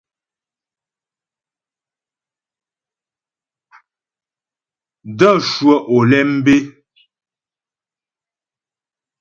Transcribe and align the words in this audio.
N 5.09 5.11
də̂ 5.17 5.31
cwə́ 5.53 5.77
Olémbé. 5.95 6.55